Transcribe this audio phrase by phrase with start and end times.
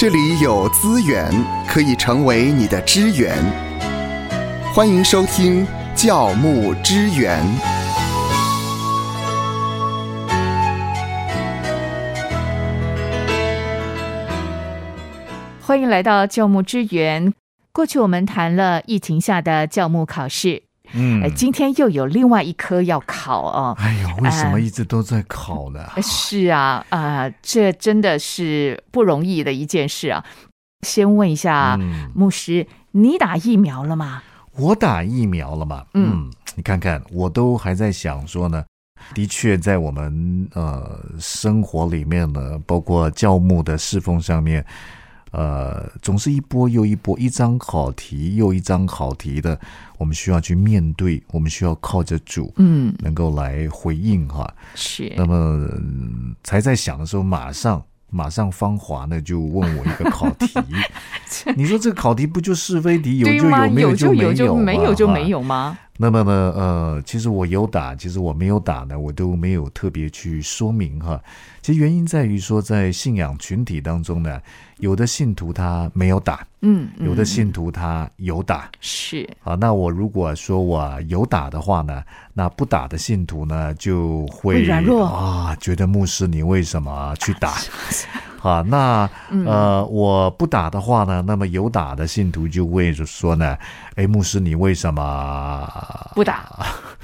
[0.00, 1.28] 这里有资源
[1.66, 3.36] 可以成为你的支援。
[4.72, 7.44] 欢迎收听教牧支援。
[15.60, 17.34] 欢迎来到教牧支援。
[17.72, 20.62] 过去我们谈了疫情下的教牧考试，
[20.92, 23.76] 嗯呃，今天又有另外一科要考哦。
[23.78, 25.86] 哎呦，为什么一直都在考呢？
[26.02, 30.24] 是啊，啊、这真的是不容易的一件事啊。
[30.86, 34.22] 先问一下、嗯牧师，你打疫苗了吗？
[34.56, 35.84] 我打疫苗了嘛？
[35.94, 38.64] 嗯你看看，我都还在想说呢。
[39.14, 44.64] 的确，在我们呃生活里面呢，包括教牧的侍奉上面，
[45.38, 49.56] 呃，总是一波又一波，一张考题又一张考题的，
[49.96, 54.52] 我们需要去面对，我们需要靠着主，嗯，能够来回应哈。
[54.74, 55.12] 是。
[55.16, 55.34] 那么、
[55.76, 57.80] 嗯才在想的时候，马上
[58.10, 60.48] 马上芳华呢就问我一个考题，
[61.54, 63.28] 你说这个考题不就是非题，有？
[63.28, 65.78] 就有，没有就有，就没有就没有吗？
[66.00, 71.20] 那么呢，呃，其实我有打，其实我没有打呢，我都没有特别去说明哈。
[71.60, 74.40] 其实原因在于说，在信仰群体当中呢，
[74.78, 78.70] 有的信徒他没有打，嗯，嗯有的信徒他有打。
[78.80, 82.00] 是啊，那我如果说我有打的话呢，
[82.38, 87.54] 那不打的信徒呢就会会软弱啊，觉得牧师你为什么去打？
[88.40, 89.10] 啊，那
[89.44, 93.58] 呃我不打的话呢，那么有打的信徒就会说呢，
[93.96, 95.68] 哎，牧师你为什么
[96.14, 96.44] 不打？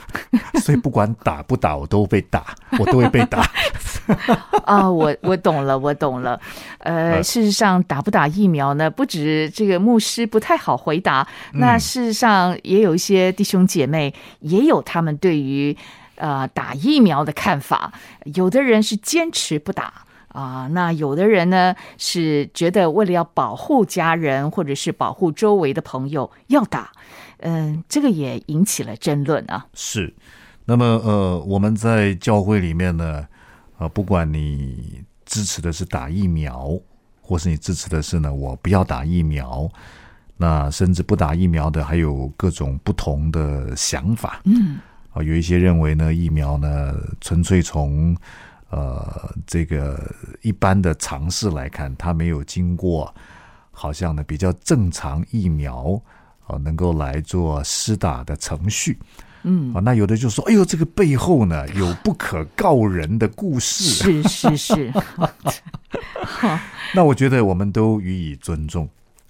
[0.63, 3.45] 所以不管打不打，我都被打，我都会被打。
[4.65, 6.41] 啊，我我懂了，我懂了。
[6.79, 8.91] 呃，呃事实上，打不打疫苗呢？
[8.91, 15.77] 不止这个牧师不太好回答，那事实上也有一些弟兄姐妹也有他们对于
[16.17, 17.93] 呃打疫苗的看法。
[18.35, 20.05] 有的人是坚持不打。
[20.35, 26.91] 啊，那有的人呢是觉得为了要保护家人或者是保护周围的朋友要打，
[27.39, 29.65] 嗯，这个也引起了争论啊。
[29.75, 30.13] 是，
[30.65, 33.25] 那么呃，我们在教会里面呢，
[33.85, 36.81] 呃，不管你支持的是打疫苗，
[37.21, 39.71] 或是你支持的是呢，我不要打疫苗，
[40.39, 44.41] 那甚至不打疫苗的，还有各种不同的想法。
[44.45, 44.79] 嗯，
[45.13, 48.17] 啊，有一些认为呢，疫苗呢，纯粹从
[48.71, 50.03] 呃这个
[50.41, 53.15] 一般的尝试来看，它没有经过
[53.71, 56.01] 好像呢比较正常疫苗
[56.47, 58.99] 啊、能够来做施打的程序。
[59.45, 63.85] 嗯啊，那有的就说，哎呦，这个背后呢有不可告人的故事。
[63.85, 64.93] 是是是，
[66.95, 68.89] 那我觉得我们都予以尊重，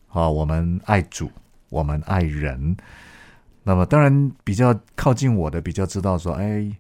[0.09, 1.31] 啊，我们爱主，
[1.69, 2.77] 我们爱人。
[3.63, 6.71] 那么当然比较靠近我的，比较知道说，哎，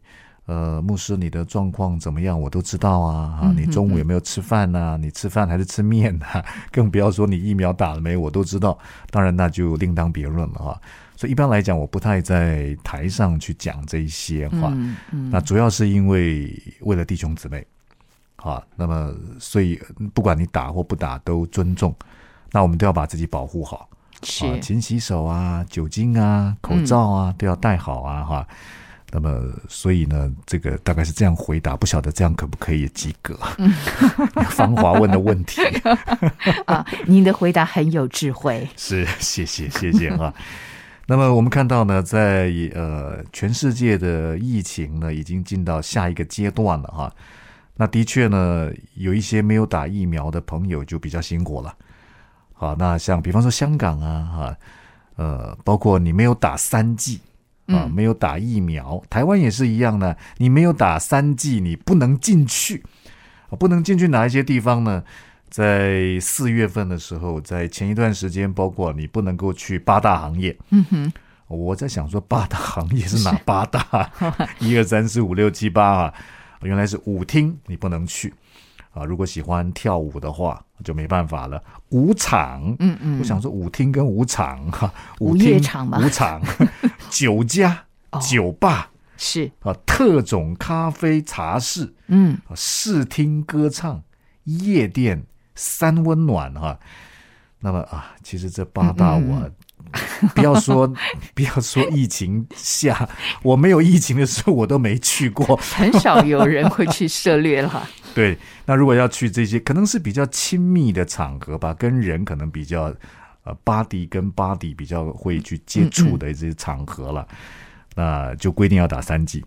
[0.47, 3.41] 呃，牧师你的状况怎么样，我都知道啊。
[3.43, 8.78] 啊，你中午有没有吃饭啊、你吃饭还是吃面啊、 更不要说你疫苗打了没，我都知道。
[9.11, 10.81] 当然那就另当别论了哈。
[11.25, 14.69] 所以一般来讲，我不太在台上去讲这一些话。
[14.75, 17.67] 嗯嗯，那主要是因为为了弟兄姊妹，
[18.37, 19.81] 好，那么所以
[20.12, 21.97] 不管你打或不打都尊重，
[22.53, 23.89] 那我们都要把自己保护好，
[24.23, 28.47] 是啊，勤洗手啊，酒精啊，口罩啊、都要戴好啊，哈。
[29.11, 33.39] 那么，所以呢，这个大概是这样回答，不晓得这样可不可以及格？
[34.51, 35.62] 芳华问的问题
[36.67, 38.69] 啊，您的回答很有智慧。
[38.77, 40.35] 是，谢谢谢谢哈。
[41.07, 47.13] 那么我们看到呢，在呃全世界的疫情呢，已经进到下一个阶段了哈。
[47.77, 51.75] 那的确呢，有一些没有打疫苗的朋友就比较辛苦了。
[52.53, 54.57] 好，那像比方说香港啊，哈，
[55.17, 57.21] 呃，包括你没有打三剂
[57.67, 60.15] 啊，嗯没有打疫苗，台湾也是一样呢。
[60.39, 62.83] 你没有打三剂，你不能进去，
[63.51, 65.05] 啊不能进去哪一些地方呢？
[65.55, 70.59] 在四月份的时候，在前一段时间，包括你不能够去八大行业。
[70.71, 71.13] 嗯哼，
[71.47, 74.11] 我在想说，八大行业是哪八大？
[74.59, 76.15] 一二三四五六七八啊，
[76.63, 78.35] 原来是舞厅，你不能去
[78.91, 79.05] 啊。
[79.05, 81.62] 如果喜欢跳舞的话，就没办法了。
[81.91, 86.43] 舞场，嗯嗯，我想说舞厅跟舞场哈， 舞厅夜场嘛舞场、
[87.09, 91.95] 酒家、哦酒吧是，啊，特种咖啡茶室。
[92.09, 94.03] 嗯啊，视听歌唱、
[94.43, 95.25] 夜店、
[95.55, 96.79] 三温暖哈。
[97.61, 99.51] 那么啊，其实这八大嗯我
[100.35, 100.87] 不要说
[101.35, 103.09] 不要说疫情下，
[103.43, 105.56] 我没有疫情的时候我都没去过。
[105.56, 107.89] 很少有人会去涉猎了。
[108.15, 108.37] 对，
[108.67, 112.95] 那如果要去这些，可能是比较亲密的场合吧，跟人可能比较
[113.45, 117.27] 呃 body 跟 body 比较会去接触的这些场合了，
[117.95, 119.45] 那就规定要打三剂。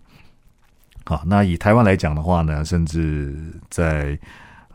[1.04, 3.34] 好，那以台湾来讲的话呢，甚至
[3.70, 4.18] 在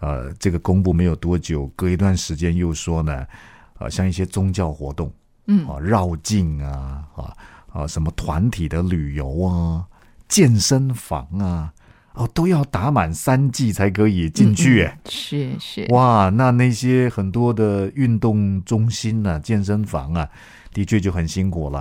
[0.03, 3.25] 呃，这个公布没有多久，隔一段时间又说呢，
[3.77, 5.09] 啊，像一些宗教活动，
[5.47, 5.65] 嗯。
[5.65, 7.33] 啊，绕境啊，啊
[7.71, 9.88] 啊，什么团体的旅游啊，
[10.27, 11.73] 健身房啊，
[12.15, 20.29] 哦，都要打满三剂才可以进去，哎、是是，哇，那那些很多的运动中心啊、健身房啊，
[20.73, 21.79] 的确就很辛苦了。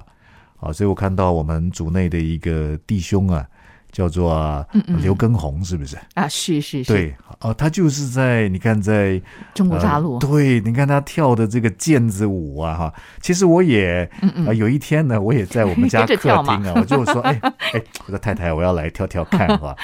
[0.60, 0.72] 啊。
[0.72, 3.44] 所以我看到我们组内的一个弟兄啊，
[3.92, 4.66] 叫做
[5.00, 5.96] 刘根红，是不是？
[6.14, 9.20] 啊，是是是，对，哦，他就是在你看在
[9.54, 10.14] 中国大陆。
[10.14, 14.46] 呃，对，你看他跳的这个毽子舞啊，哈，其实我也，嗯嗯。
[14.46, 17.38] 呃有一天呢，我也在我们家 客厅啊，我就说，哎
[17.74, 19.76] 哎，我说太太，我要来跳跳看 哈。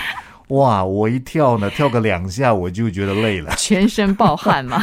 [0.48, 4.82] 哇，我一跳呢，跳个两下我就觉得累了，全身暴汗嘛，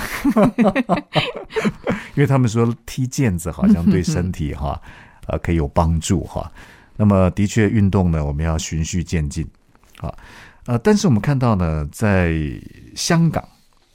[2.13, 4.79] 因为他们说踢毽子好像对身体哈，
[5.25, 6.51] 呃，可以有帮助哈。
[6.97, 9.47] 那么的确，运动呢，我们要循序渐进
[9.99, 10.13] 啊。
[10.65, 12.33] 呃，但是我们看到呢，在
[12.95, 13.47] 香港，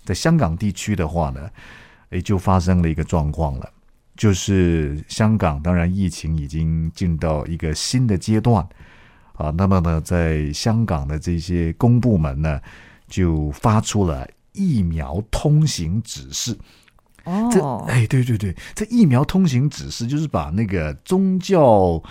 [0.05, 1.51] 在香港地区的话呢，
[2.11, 3.69] 也就发生了一个状况了，
[4.17, 8.65] 就是香港当然疫情已经进到一个新的阶段
[9.33, 9.53] 啊。
[9.57, 12.61] 那么呢，在香港的这些公部门呢，
[13.09, 16.57] 就发出了疫苗通行指示。
[17.51, 22.03] 这哦，哎，对对对，这疫苗通行指示就是把那个宗教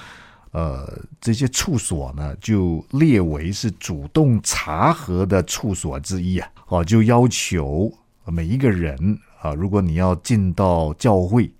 [0.52, 7.92] 呃这些处所呢，就列为是主动查核的处所之一啊，哦，就要求
[8.26, 11.52] 每一个人啊，如果你要进到教会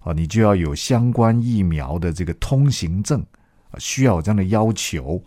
[0.00, 3.24] 啊，你就要有相关疫苗的这个通行证，
[3.78, 5.22] 需要这样的要求。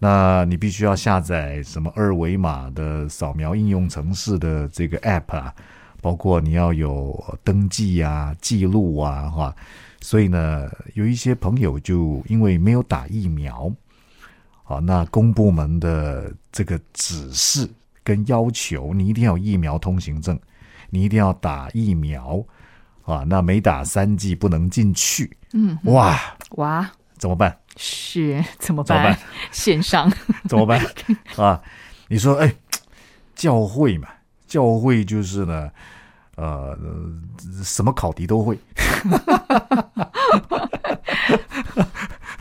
[0.00, 5.52] 那你必须要下载什么二维码的扫描应用程式的这个 app 啊，
[6.00, 9.56] 包括你要有登记啊、记录啊，哈。
[10.00, 13.68] 所以呢，有一些朋友就因为没有打疫苗，
[14.64, 17.68] 啊，那公部门的这个指示
[18.04, 20.38] 跟要求，你一定要有疫苗通行证，
[20.88, 22.40] 你一定要打疫苗
[23.04, 25.36] 啊，那没打三剂不能进去。
[25.52, 26.16] 嗯，哇，
[26.52, 27.58] 哇，怎么办？
[27.76, 29.18] 是怎么怎么办？
[29.50, 30.12] 线上，
[30.48, 30.80] 怎么办
[31.36, 31.60] 啊？
[32.06, 32.54] 你说，哎，
[33.34, 34.08] 教会嘛，
[34.48, 35.70] 教会就是呢，
[36.36, 36.76] 呃，
[37.62, 38.58] 什么考题都会，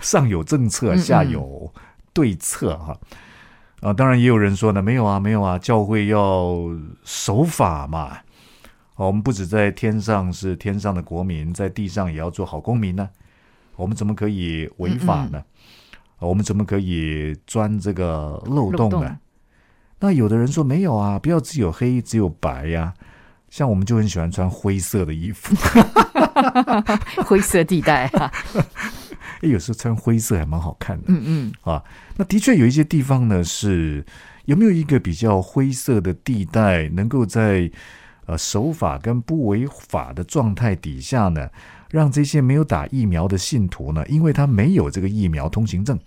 [0.02, 1.72] 上有政策，下有
[2.14, 2.98] 对策哈。
[3.82, 6.58] 啊，当然也有人说呢，没有啊，没有啊，教会要
[7.04, 8.18] 守法嘛。
[8.96, 13.08] 哦，我们不止在天上是天上的国民，在地上也要做好公民呢。
[13.76, 15.38] 我们怎么可以违法呢？
[15.38, 15.46] 啊
[16.20, 18.90] 我们怎么可以钻这个漏洞呢？
[18.90, 19.18] 洞
[20.00, 22.94] 那有的人说没有啊，不要只有黑只有白呀、
[23.50, 25.56] 像我们就很喜欢穿灰色的衣服，
[27.26, 28.06] 灰色地带。
[28.18, 28.32] 啊，
[29.42, 31.06] 诶有时候穿灰色还蛮好看的。
[31.08, 31.84] 嗯嗯，啊，
[32.16, 34.06] 那的确有一些地方呢是
[34.46, 37.70] 有没有一个比较灰色的地带，能够在
[38.26, 41.50] 呃守法跟不违法的状态底下呢，
[41.90, 45.98] 让这些没有打疫苗的信徒呢，因为他没有这个疫苗通行证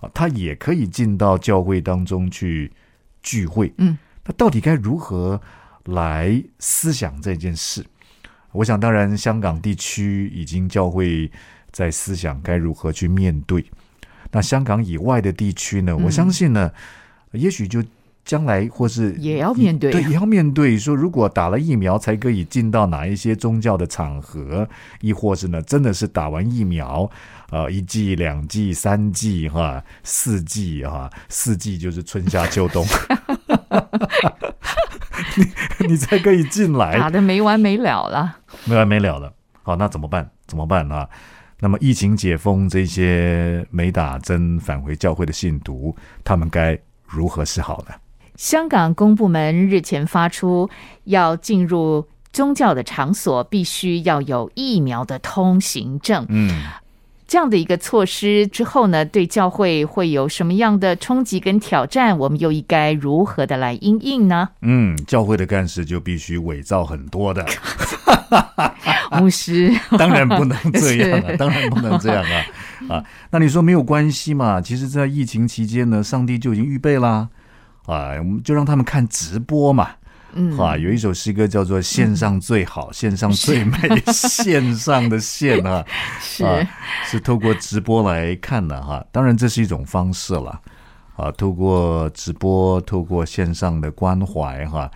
[0.00, 2.72] 啊，他也可以进到教会当中去
[3.22, 3.72] 聚会。
[3.78, 5.40] 嗯，那到底该如何
[5.84, 7.84] 来思想这件事？
[8.52, 11.30] 我想，当然，香港地区已经教会
[11.70, 13.64] 在思想该如何去面对。
[14.30, 15.92] 那香港以外的地区呢？
[15.92, 16.70] 嗯我相信呢，
[17.32, 17.82] 也许就
[18.24, 24.68] 将来或是也要面对对，也要面对说，如果打了疫苗才可以进到哪一些宗教的场合，
[25.00, 27.10] 亦或是呢，真的是打完疫苗，
[27.50, 32.86] 呃，一剂、两剂、三剂，哈，四剂，哈，四季就是春夏秋冬，
[35.36, 39.32] 你你才可以进来，打的没完没了了，没完没了了。
[39.64, 40.30] 好，那怎么办？
[40.46, 41.08] 怎么办啊？
[41.60, 46.76] 那么疫情解封，这些没打针返回教会的信徒，他们该
[47.06, 47.94] 如何是好呢？
[48.42, 50.68] 香港公部门日前发出，
[51.04, 56.26] 要进入宗教的场所必须要有疫苗的通行证。
[56.28, 56.64] 嗯，
[57.28, 62.18] 这样的一个措施之后呢，对教会会有什么样的冲击跟挑战？
[62.18, 64.48] 我们又应该如何的来应应呢？
[64.62, 67.46] 嗯，教会的干事就必须伪造很多的，
[69.20, 73.04] 牧师， 当然不能这样啊，是当然不能这样啊啊！
[73.30, 74.60] 那你说没有关系嘛？
[74.60, 77.28] 其实，在疫情期间呢，上帝就已经预备啦，啊，
[77.86, 79.90] 我们就让他们看直播嘛，
[80.34, 83.76] 嗯，啊，有一首诗歌叫做“线上最好，线上最美”，
[84.12, 85.84] 线上的线啊，
[86.20, 86.66] 是、啊，
[87.04, 89.04] 是透过直播来看的哈。
[89.10, 90.60] 当然，这是一种方式了
[91.16, 94.90] 啊，透过直播，透过线上的关怀哈。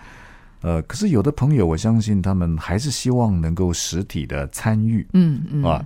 [0.61, 5.85] 呃，可是有的朋友，我相信他们还是希望能够实体的参与嗯嗯啊。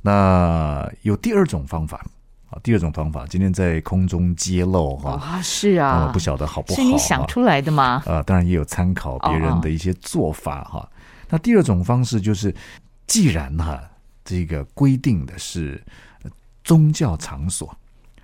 [0.00, 2.02] 那有第二种方法，
[2.50, 2.58] 啊。
[2.62, 6.76] 第二种方法，今天在空中揭露哈，啊，是啊么，不晓得好不好？
[6.76, 8.02] 是你想出来的吗？
[8.06, 10.88] 啊，当然也有参考别人的一些做法哈。
[11.28, 12.54] 那第二种方式就是，
[13.06, 13.80] 既然哈
[14.24, 15.82] 这个规定的是
[16.22, 16.30] 呃
[16.64, 17.76] 宗教场所，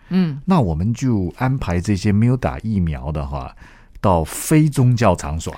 [0.08, 3.54] 嗯，那我们就安排这些没有打疫苗的话，
[4.00, 5.54] 到非宗教场所。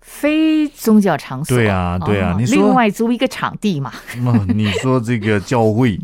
[0.00, 5.98] 非宗教场所，对啊对啊哦你说另外租一个场地嘛，那 你说这个教会，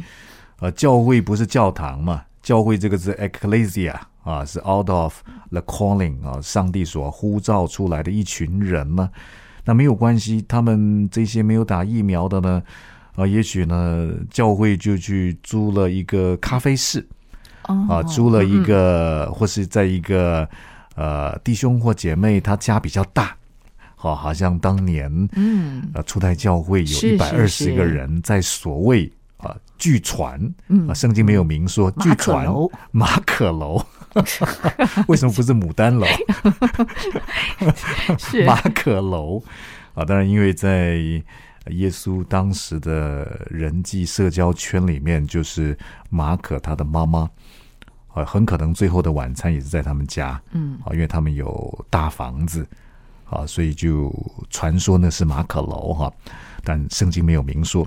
[0.62, 2.23] 呃，教会不是教堂嘛？
[2.40, 9.11] 教会这个字 ecclesia 啊，是 out of the calling 啊，上帝所呼召出来的一群人嘛。
[9.64, 12.62] 那没有关系，他们这些没有打疫苗的呢，
[13.16, 17.04] 啊，也许呢，教会就去租了一个咖啡室
[17.66, 20.49] 哦啊，租了一个，或是在一个
[20.95, 23.37] 呃弟兄或姐妹他家比较大，
[23.97, 29.11] 好，好像当年嗯呃，初代教会有是一百二十个人，在所谓
[29.42, 33.84] 啊，据传嗯啊，圣经没有明说，据传楼马可楼，
[35.08, 36.06] 为什么不是牡丹楼？
[38.18, 39.42] 是马可楼
[39.94, 40.96] 啊，当然，因为在
[41.70, 45.76] 耶稣当时的人际社交圈里面，就是
[46.11, 47.28] 马可他的妈妈
[48.14, 52.66] 啊，很可能最后的晚餐也是在他们家，嗯啊，因为他们有大房子
[53.28, 54.12] 啊，所以就
[54.50, 56.12] 传说那是马可楼哈、
[56.62, 57.87] 但圣经没有明说，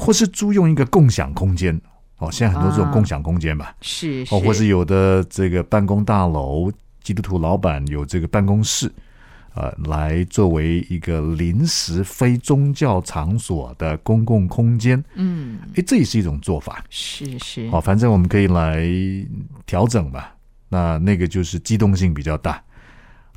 [0.00, 1.78] 或是租用一个共享空间。
[2.18, 2.92] 哦，现在很多这种啊。
[2.92, 6.70] 共享空间吧，是哦，或是有的这个办公大楼，
[7.02, 8.92] 基督徒老板有这个办公室，
[9.54, 15.60] 呃，来作为一个临时非宗教场所的公共空间，嗯。
[15.76, 16.84] 诶，这也是一种做法。
[16.90, 17.70] 是是。
[17.72, 18.86] 哦，反正我们可以来
[19.64, 20.34] 调整吧。
[20.68, 22.62] 那那个就是机动性比较大。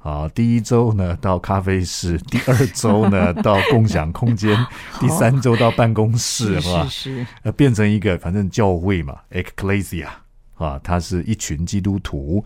[0.03, 4.53] 好，第一周呢到咖啡室，第二周呢到共享空间，
[4.99, 7.19] 第三周到办公室，是吧是？
[7.19, 10.09] 是呃，变成一个反正教会嘛，ecclesia
[10.55, 12.43] 啊，它是一群基督徒，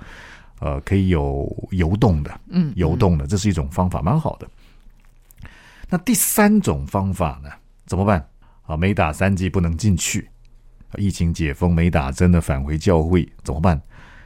[0.60, 4.48] 呃，可以有游动的，嗯游动的，这是一种方法，蛮好的。
[5.90, 7.50] 那第三种方法呢，
[7.88, 8.24] 怎么办？
[8.68, 10.30] 啊，没打三剂不能进去，
[10.96, 13.82] 疫情解封没打针的返回教会怎么办？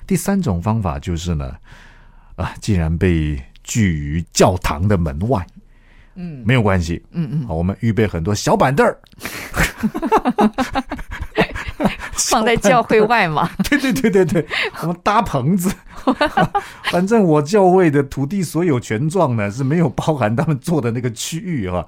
[0.05, 1.55] 第三种方法就是呢，
[2.35, 5.45] 啊，竟然被拒于教堂的门外，
[6.15, 6.43] 嗯。
[6.45, 8.97] 没有关系，嗯嗯，好，我们预备很多小板凳儿，
[12.13, 14.45] 放在教会外嘛，对对对对对，
[14.81, 15.73] 我们搭棚子，
[16.91, 21.85] 反正我教会的土地所有权状呢是没有包含他们做的那个区域哈、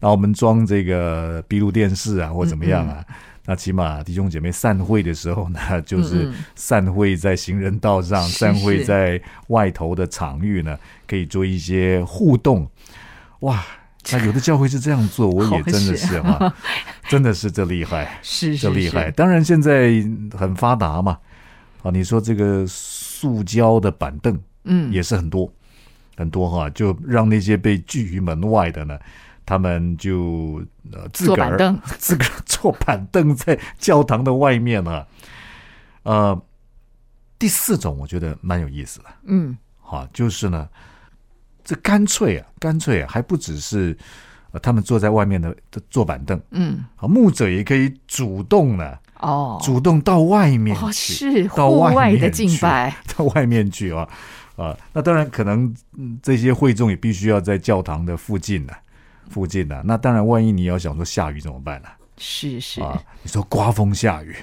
[0.00, 3.04] 那我们装这个闭路电视啊或怎么样啊？
[3.44, 12.70] 那起码弟兄姐妹散会的时候呢，就是散会在行人道上，是散会在外头的场域呢，可以做一些互动。
[13.40, 13.64] 哇，
[14.12, 16.54] 那有的教会是这样做，我也 真的是是哈，
[17.10, 18.18] 真的是这厉害。
[18.22, 19.10] 是是这厉害。
[19.10, 19.90] 当然，现在
[20.38, 21.18] 很发达嘛，
[21.82, 25.52] 啊，你说这个塑胶的板凳嗯也是很多、
[26.16, 28.96] 很多哈，就让那些被拒于门外的呢，
[29.52, 31.58] 他们就呃自个儿
[31.98, 35.06] 自个儿坐板凳在教堂的外面啊。
[36.04, 36.42] 呃，
[37.38, 40.66] 第四种我觉得蛮有意思的，嗯好，就是呢，
[41.62, 43.94] 这干脆啊，干脆啊，还不只是。
[44.52, 54.06] 呃，他们坐在外面的的坐板凳嗯啊，牧者也可以主动呢，哦主动到外面是到户外面外的敬去拜， 到外面去啊
[54.56, 54.76] 啊！
[54.92, 58.74] 那当然，可能、嗯这些会众也必须要在教堂的附近呢、
[59.28, 61.88] 附近的、那当然，万一你要想说下雨怎么办呢、
[62.18, 63.02] 是是啊？
[63.22, 64.34] 你说刮风下雨，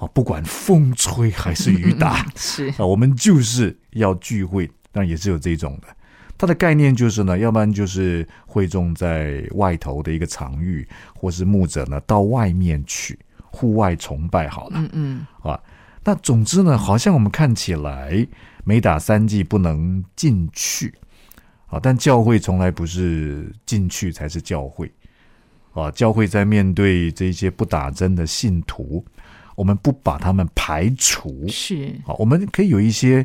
[0.00, 5.88] 啊，不管风吹还是雨打 是啊，我们就是要聚会，当然也是有这种的。
[6.36, 14.80] 它的概念就是呢，要不然就是会众在外头的一个场域，或是牧者呢到外面去户外崇拜好了。
[14.80, 15.60] 嗯嗯啊。
[16.02, 18.26] 那总之呢，好像我们看起来
[18.64, 20.94] 没打三季不能进去
[21.70, 24.92] 啊，但教会从来不是进去才是教会
[25.72, 25.90] 啊。
[25.92, 29.04] 教会在面对这些不打针的信徒，
[29.54, 33.24] 我们不把他们排除是啊，我们可以有一些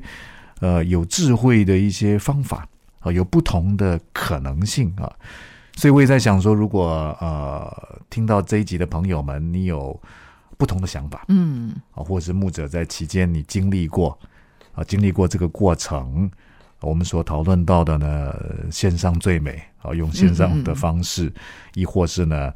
[0.62, 2.68] 呃有智慧的一些方法
[3.00, 5.12] 啊，有不同的可能性啊。
[5.78, 6.88] 所以我也在想说，如果
[7.20, 10.00] 呃听到这一集的朋友们，你有
[10.56, 14.18] 不同的想法，嗯啊，或者是牧者在期间你经历过
[14.72, 16.32] 啊，经历过这个过程，
[16.86, 18.08] 我们所讨论到的呢，
[18.40, 21.32] 呃线上最美啊，用线上的方式，
[21.74, 22.54] 亦或是呢，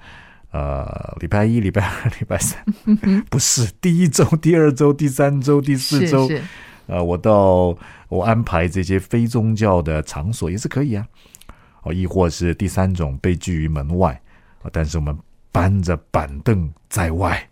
[0.52, 2.64] 呃，礼拜一、礼拜二、 礼拜三，
[3.30, 6.44] 不是第一周、第二周、第三周、第四周，是是。
[6.88, 11.06] 呃，我到我安排这些非宗教的场所也是可以啊，
[11.84, 14.20] 哦，亦或是第三种被拒于门外
[14.62, 15.18] 啊，但是我们
[15.52, 17.49] 搬着板凳在外，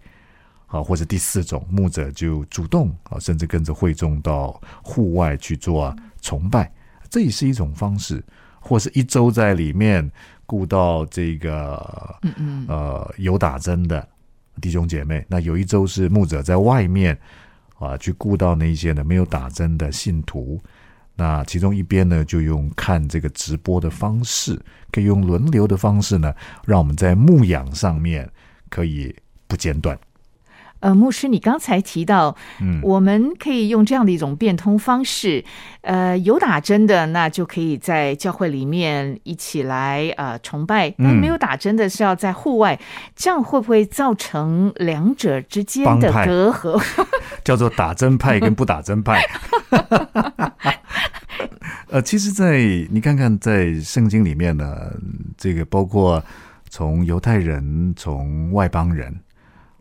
[0.67, 6.71] 啊，或者第四种牧者就主动啊，甚至跟着会众到户外去做崇拜，
[7.09, 8.23] 这也是一种方式，
[8.59, 10.09] 或是一周在里面
[10.45, 14.07] 顾到这个，嗯嗯，呃，有打针的
[14.61, 17.17] 弟兄姐妹，那有一周是牧者在外面
[17.79, 20.61] 啊，去顾到那些呢没有打针的信徒。
[21.19, 26.31] 那其中一边呢，就用看这个直播的方式，可以用轮流的方式呢，
[26.63, 28.29] 让我们在牧养上面
[28.69, 29.15] 可以
[29.47, 29.97] 不间断。
[30.79, 35.43] 呃，牧师，你刚才提到，嗯，我们可以用这样的一种变通方式，
[35.81, 42.79] 呃，有打针的，那就可以在教会里面一起来呃崇拜；那没有打针的，是要在户外，
[43.15, 46.81] 这样会不会造成两者之间的隔阂？
[47.43, 49.21] 叫做打针派跟不打针派。
[51.89, 52.57] 呃，其实，在
[52.91, 54.91] 你看看，在圣经里面呢，
[55.37, 56.21] 这个包括
[56.69, 59.15] 从犹太人，从外邦人。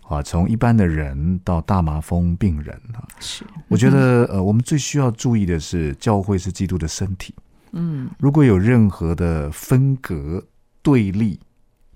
[0.08, 7.34] 啊，从一般的人到大麻风病人啊，是，我觉得呃，我们最需要注意的是，教会是基督的身体。
[7.72, 10.42] 嗯，如果有任何的分隔、
[10.80, 11.40] 对立、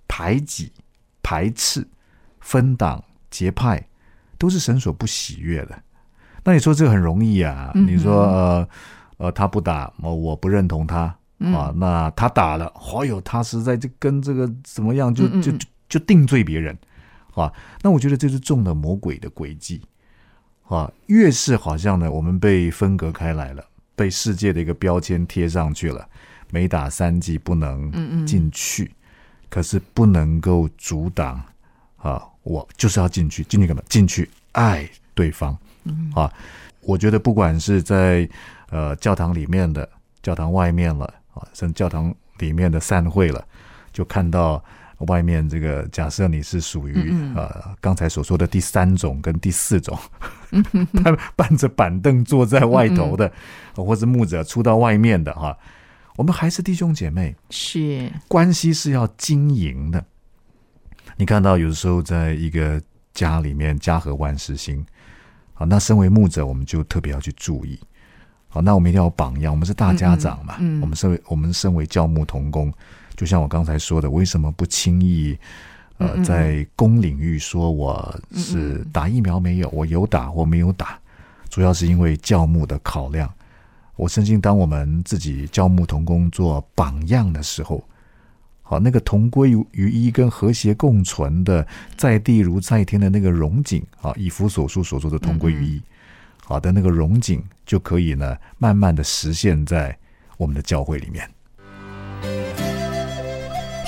[0.08, 0.72] 排挤、
[1.22, 1.86] 排斥、
[2.40, 3.86] 分党、结派，
[4.36, 5.82] 都是神所不喜悦的。
[6.42, 7.70] 那你说这个很容易啊？
[7.74, 8.68] 你说呃
[9.18, 11.02] 呃，他不打，我我不认同他
[11.54, 15.52] 啊，那他打了，好友他实在就跟这个怎么样，就就
[15.88, 16.76] 就定罪别人。
[17.34, 19.80] 啊，那我觉得这是中了魔鬼的诡计，
[20.66, 26.08] 啊，越是好像呢，我们被分隔开来了，被世界的一个标签贴上去了，
[26.50, 28.90] 没打三剂不能进去，
[29.48, 31.40] 可是不能够阻挡
[31.98, 33.82] 啊，我就是要进去，进去干嘛？
[33.88, 35.56] 进去爱对方，
[36.14, 36.32] 啊，
[36.80, 38.28] 我觉得不管是在
[38.70, 39.88] 呃教堂里面的，
[40.20, 43.46] 教堂外面了啊，甚至教堂里面的散会了，
[43.92, 44.62] 就看到。
[45.06, 49.98] 外面这个假设你是属于呃刚才所说的第三种跟第四种，
[51.02, 53.32] 搬搬着板凳坐在外头的，
[53.74, 55.56] 或是牧者出到外面的哈，
[56.16, 58.12] 我们还是弟兄姐妹，是。
[58.28, 60.04] 关系是要经营的。
[61.16, 62.80] 你看到有的时候在一个
[63.14, 64.84] 家里面家和万事兴，
[65.54, 67.80] 好，那身为牧者我们就特别要去注意，
[68.48, 72.70] 好，那我们一定要榜样，我们是大家长嘛，我们身为我们身为教牧童工。
[73.20, 75.38] 就像我刚才说的，为什么不轻易
[75.98, 80.98] 呃在公领域说我是打疫苗没有，我有打或没有打，
[81.50, 83.30] 主要是因为教牧的考量。
[83.96, 87.84] 我相信，当我们自己教牧同工做榜样的时候，
[88.62, 91.66] 好，那个同归于一跟和谐共存的
[91.98, 95.82] 在地如在天的那个荣景啊，以弗所书所说的同归于一，
[96.42, 99.94] 好的那个荣景就可以呢，慢慢的实现在
[100.38, 101.30] 我们的教会里面。